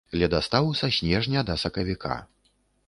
Ледастаў 0.19 0.71
са 0.81 0.89
снежня 0.97 1.47
да 1.51 1.59
сакавіка. 1.67 2.21